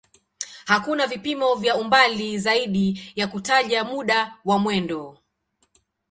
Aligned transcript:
Hakuna 0.65 1.07
vipimo 1.07 1.55
vya 1.55 1.75
umbali 1.75 2.37
zaidi 2.39 3.13
ya 3.15 3.27
kutaja 3.27 3.83
muda 3.83 4.37
wa 4.45 4.59
mwendo. 4.59 5.17